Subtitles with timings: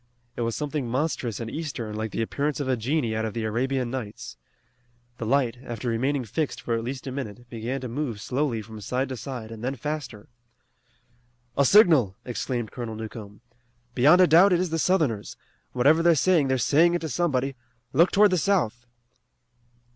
[0.35, 3.43] It was something monstrous and eastern, like the appearance of a genie out of the
[3.43, 4.35] Arabian Nights.
[5.19, 8.81] The light, after remaining fixed for at least a minute, began to move slowly from
[8.81, 10.27] side to side and then faster.
[11.55, 13.41] "A signal!" exclaimed Colonel Newcomb.
[13.93, 15.37] "Beyond a doubt it is the Southerners.
[15.73, 17.53] Whatever they're saying they're saying it to somebody.
[17.93, 18.87] Look toward the south!"